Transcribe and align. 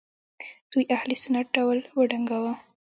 دوی 0.71 0.83
اهل 0.95 1.09
سنت 1.23 1.47
ډول 1.55 1.79
وډنګاوه 1.97 2.53